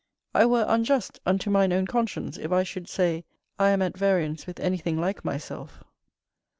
[0.33, 3.23] I were unjust unto mine own conscience if I should say
[3.59, 5.83] I am at variance with anything like myself.